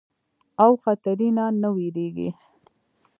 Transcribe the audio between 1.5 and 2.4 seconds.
نۀ ويريږي